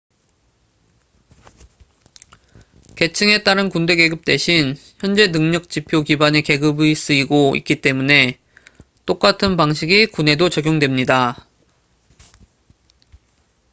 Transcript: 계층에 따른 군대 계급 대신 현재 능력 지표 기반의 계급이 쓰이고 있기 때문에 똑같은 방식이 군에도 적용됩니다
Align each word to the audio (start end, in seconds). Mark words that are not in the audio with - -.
계층에 2.95 3.43
따른 3.43 3.69
군대 3.69 3.95
계급 3.95 4.25
대신 4.25 4.73
현재 4.97 5.31
능력 5.31 5.69
지표 5.69 6.01
기반의 6.01 6.41
계급이 6.41 6.95
쓰이고 6.95 7.55
있기 7.57 7.81
때문에 7.81 8.39
똑같은 9.05 9.57
방식이 9.57 10.07
군에도 10.07 10.49
적용됩니다 10.49 11.47